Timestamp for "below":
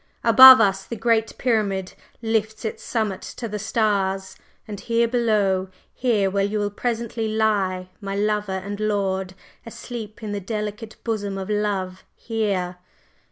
5.07-5.69